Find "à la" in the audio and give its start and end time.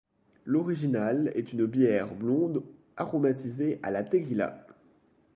3.83-4.03